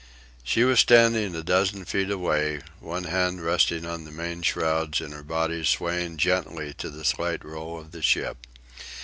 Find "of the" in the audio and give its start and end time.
7.79-8.01